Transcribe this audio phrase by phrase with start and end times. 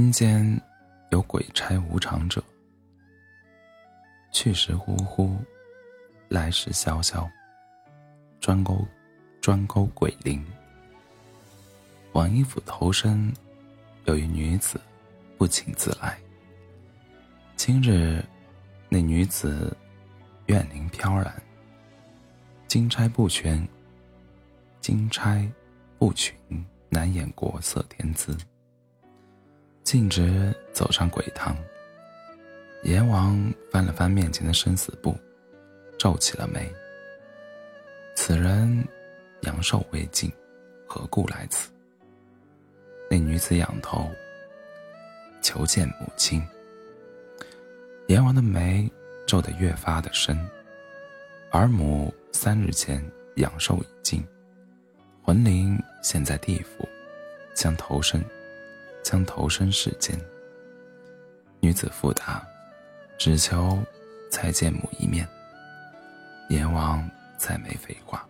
[0.00, 0.58] 阴间
[1.10, 2.42] 有鬼差无常者，
[4.32, 5.36] 去时呼呼，
[6.26, 7.30] 来时萧萧，
[8.40, 8.82] 专勾
[9.42, 10.42] 专勾鬼灵。
[12.12, 13.30] 王一府投生，
[14.06, 14.80] 有一女子
[15.36, 16.18] 不请自来。
[17.54, 18.24] 今日，
[18.88, 19.76] 那女子
[20.46, 21.30] 怨灵飘然，
[22.66, 23.68] 金钗不全，
[24.80, 25.46] 金钗
[25.98, 26.34] 不群，
[26.88, 28.34] 难掩国色天姿。
[29.82, 31.56] 径直走上鬼堂，
[32.84, 35.16] 阎王翻了翻面前的生死簿，
[35.98, 36.72] 皱起了眉。
[38.14, 38.86] 此人
[39.42, 40.30] 阳寿未尽，
[40.86, 41.70] 何故来此？
[43.10, 44.08] 那女子仰头
[45.42, 46.46] 求见母亲。
[48.06, 48.88] 阎王的眉
[49.26, 50.38] 皱得越发的深。
[51.50, 53.04] 儿母三日前
[53.36, 54.24] 阳寿已尽，
[55.22, 56.88] 魂灵现在地府，
[57.54, 58.22] 将投生。
[59.02, 60.18] 将投身世间。
[61.60, 62.46] 女子复答
[63.18, 63.78] ：“只求
[64.30, 65.28] 再见母一面。”
[66.50, 68.26] 阎王再没废话。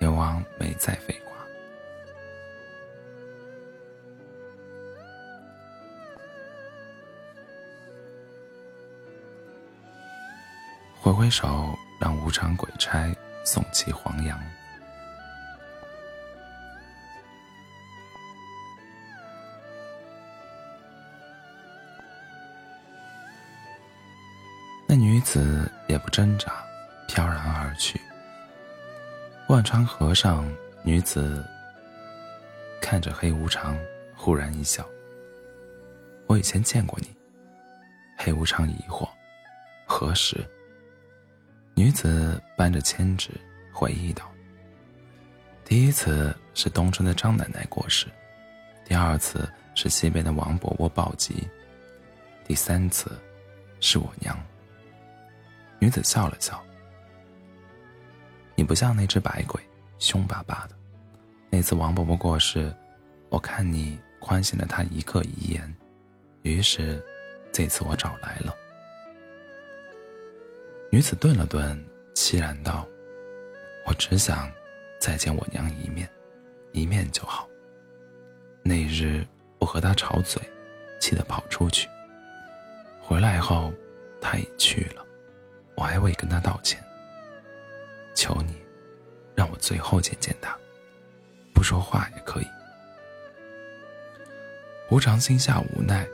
[0.00, 1.46] 阎王没再废话，
[11.00, 14.38] 挥挥手，让无常鬼差送其黄羊。
[24.96, 26.64] 那女子也不挣扎，
[27.08, 28.00] 飘然而去。
[29.48, 30.48] 万川河上，
[30.84, 31.44] 女子
[32.80, 33.76] 看着黑无常，
[34.14, 34.88] 忽然一笑
[36.28, 37.12] ：“我以前见过你。”
[38.16, 39.08] 黑无常疑惑
[39.84, 40.36] ：“何时？”
[41.74, 43.30] 女子扳着千指，
[43.72, 44.30] 回忆道
[45.66, 48.06] ：“第一次是东村的张奶奶过世，
[48.84, 51.48] 第二次是西边的王伯伯暴疾，
[52.46, 53.10] 第三次
[53.80, 54.40] 是我娘。”
[55.84, 56.58] 女子笑了笑
[58.56, 59.60] ：“你不像那只白鬼，
[59.98, 60.74] 凶巴巴的。
[61.50, 62.74] 那次王伯伯过世，
[63.28, 65.76] 我看你宽限了他一个遗言，
[66.40, 67.04] 于是
[67.52, 68.56] 这次我找来了。”
[70.90, 71.78] 女子顿了顿，
[72.14, 72.88] 凄然道
[73.84, 74.50] ：“我只想
[74.98, 76.08] 再见我娘一面，
[76.72, 77.46] 一面就好。
[78.62, 79.22] 那日
[79.58, 80.40] 我和她吵嘴，
[80.98, 81.86] 气得跑出去。
[83.02, 83.70] 回来后，
[84.18, 85.03] 她已去了。”
[85.74, 86.82] 我还未跟他道歉。
[88.14, 88.54] 求你，
[89.34, 90.56] 让我最后见见他，
[91.52, 92.46] 不说话也可以。
[94.90, 96.06] 无常心下无奈，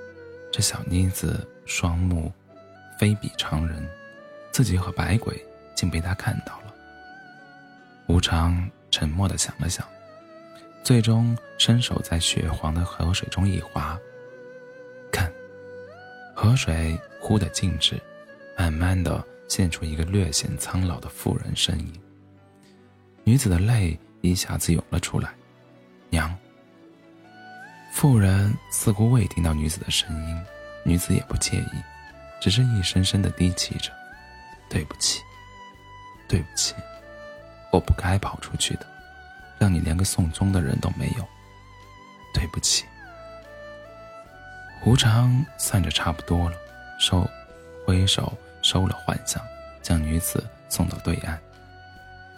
[0.51, 2.33] 这小妮子双目
[2.99, 3.87] 非比常人，
[4.51, 5.45] 自己和白鬼
[5.75, 6.75] 竟被他看到了。
[8.07, 9.87] 无常沉默的想了想，
[10.83, 13.99] 最终伸手在血黄的河水中一划，
[15.13, 15.31] 看，
[16.35, 18.01] 河水忽的静止，
[18.57, 19.23] 慢慢的。
[19.51, 21.93] 现出一个略显苍老的妇人身影。
[23.25, 25.35] 女子的泪一下子涌了出来。
[26.09, 26.35] 娘。
[27.93, 30.41] 妇人似乎未听到女子的声音，
[30.85, 31.83] 女子也不介意，
[32.41, 33.91] 只是一声声的低泣着
[34.71, 35.21] ：“对不起，
[36.29, 36.73] 对不起，
[37.73, 38.87] 我不该跑出去的，
[39.59, 41.29] 让你连个送终的人都没有。
[42.33, 42.85] 对不起。”
[44.81, 46.57] 胡常算着差不多了，
[47.01, 47.29] 手
[47.85, 48.33] 挥手。
[48.71, 49.45] 收了幻象，
[49.83, 51.37] 将女子送到对岸。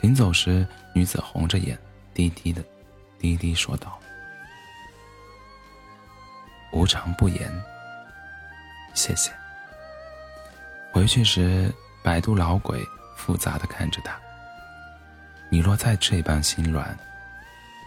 [0.00, 1.78] 临走时，女子红着眼，
[2.14, 2.64] 低低的，
[3.18, 3.98] 低低说道
[6.72, 7.52] ：“无常不言，
[8.94, 9.30] 谢谢。”
[10.90, 11.70] 回去时，
[12.02, 12.82] 百度老鬼
[13.14, 14.18] 复杂的看着他
[15.52, 16.98] ：“你若再这般心软，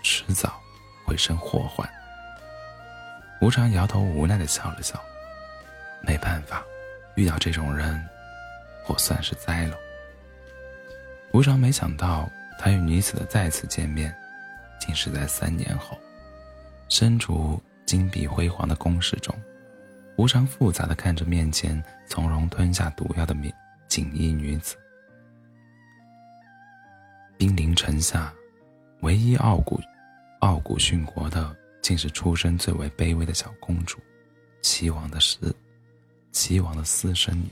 [0.03, 0.61] 迟早
[1.03, 1.89] 会生祸患。”
[3.41, 5.03] 无常摇头无奈的笑了笑
[6.05, 6.63] ：“没办法，
[7.15, 8.07] 遇到这种人。”
[8.87, 9.77] 我算是栽了。
[11.31, 14.15] 无常没想到，他与女子的再次见面，
[14.79, 15.97] 竟是在三年后。
[16.87, 19.35] 身处金碧辉煌的宫室中，
[20.17, 23.35] 无常复杂的看着面前从容吞下毒药的
[23.87, 24.75] 锦衣女子。
[27.37, 28.33] 兵临城下，
[29.01, 29.79] 唯一傲骨
[30.39, 33.99] 傲骨殉国的，竟是出身最为卑微的小公主，
[34.61, 35.53] 齐王的私，
[36.31, 37.49] 齐王的私生女。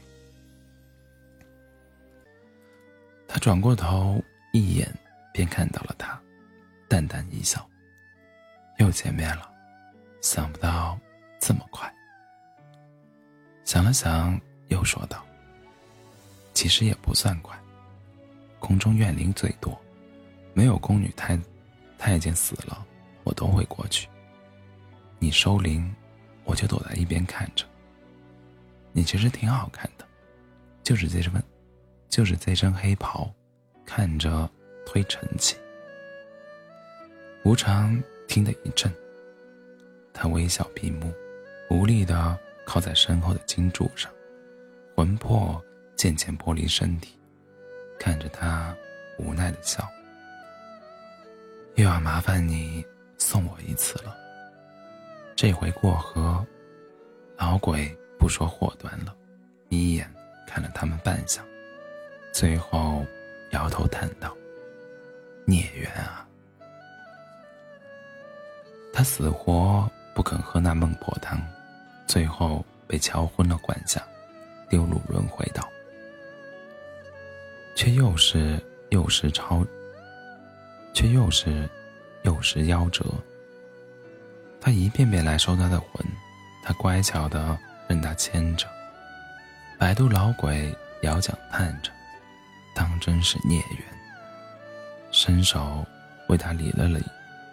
[3.43, 4.23] 转过头，
[4.53, 4.89] 一眼
[5.33, 6.17] 便看到了他，
[6.87, 7.69] 淡淡一笑。
[8.77, 9.51] 又见面了，
[10.21, 10.97] 想不到
[11.41, 11.93] 这么快。
[13.65, 15.25] 想了想，又说道
[16.55, 17.53] ：“其实也不算快。
[18.59, 19.77] 宫中怨灵最多，
[20.53, 21.37] 没有宫女太
[21.97, 22.85] 太监死了，
[23.25, 24.07] 我都会过去。
[25.19, 25.93] 你收灵，
[26.45, 27.65] 我就躲在一边看着。
[28.93, 30.07] 你其实挺好看的，
[30.81, 31.29] 就是这身，
[32.13, 33.27] 就是这身黑袍，
[33.87, 34.47] 看着
[34.85, 35.57] 忒沉气。
[37.43, 38.93] 无常听得一震，
[40.13, 41.11] 他微笑闭目，
[41.71, 42.37] 无力的
[42.67, 44.11] 靠在身后的金柱上，
[44.95, 45.59] 魂魄
[45.95, 47.17] 渐渐剥离身体，
[47.97, 48.77] 看着他
[49.17, 49.83] 无奈的笑。
[51.77, 52.85] 又要麻烦你
[53.17, 54.15] 送我一次了。
[55.35, 56.45] 这回过河，
[57.37, 59.15] 老鬼不说祸端了，
[59.67, 60.07] 眯眼
[60.45, 61.39] 看了他们半晌，
[62.33, 63.05] 最后
[63.51, 64.35] 摇头叹道
[65.45, 66.27] ：“孽缘啊！”
[68.91, 71.39] 他死活不肯喝那孟婆汤，
[72.07, 74.01] 最后被敲昏了管家，
[74.67, 75.69] 丢入轮回道，
[77.75, 78.59] 却又是
[78.89, 79.63] 又是超。
[80.95, 81.67] 却又是，
[82.21, 83.03] 又是夭折。
[84.61, 85.89] 他一遍遍来收他的魂，
[86.63, 87.57] 他乖巧的
[87.87, 88.67] 任他牵着。
[89.79, 90.71] 摆渡老鬼
[91.01, 91.91] 摇桨叹着，
[93.05, 93.83] 真是孽缘。
[95.11, 95.85] 伸手
[96.29, 97.03] 为他理了理，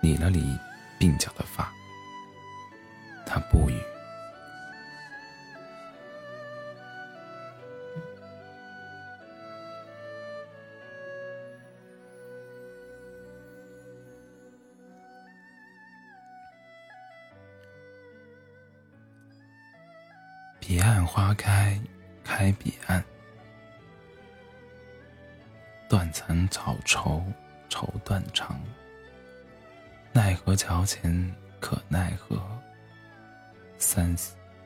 [0.01, 0.57] 理了理
[1.01, 1.69] 鬓角的发。
[3.27, 3.75] 他不语。
[20.61, 21.77] 彼岸花开，
[22.23, 23.05] 开彼岸。
[25.91, 27.21] 断层草愁，
[27.69, 28.63] 愁断肠。
[30.13, 32.41] 奈何桥前可奈何？
[33.77, 34.17] 三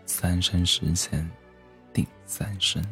[0.05, 1.27] 三生石前
[1.95, 2.85] 定三生。